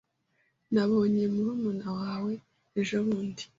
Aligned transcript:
Nabonye 0.73 1.23
murumuna 1.33 1.87
wawe 1.99 2.31
ejobundi. 2.79 3.43